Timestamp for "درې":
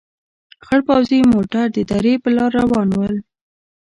1.91-2.13